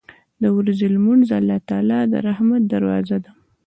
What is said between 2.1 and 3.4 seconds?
د رحمت دروازه ده.